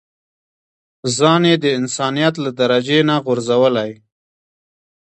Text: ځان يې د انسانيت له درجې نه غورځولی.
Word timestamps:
ځان 1.17 1.43
يې 1.49 1.55
د 1.63 1.65
انسانيت 1.79 2.35
له 2.43 2.51
درجې 2.59 2.99
نه 3.09 3.15
غورځولی. 3.25 3.91